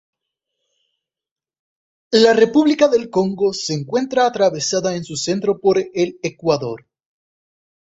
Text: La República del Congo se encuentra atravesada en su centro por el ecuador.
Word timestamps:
La 2.13 2.33
República 2.33 2.87
del 2.87 3.11
Congo 3.11 3.53
se 3.53 3.75
encuentra 3.75 4.25
atravesada 4.25 4.95
en 4.95 5.03
su 5.03 5.15
centro 5.15 5.59
por 5.59 5.77
el 5.77 6.17
ecuador. 6.23 6.87